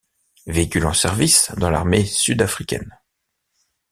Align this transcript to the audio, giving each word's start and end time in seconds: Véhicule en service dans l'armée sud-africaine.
Véhicule 0.47 0.87
en 0.87 0.93
service 0.93 1.51
dans 1.57 1.69
l'armée 1.69 2.05
sud-africaine. 2.05 2.97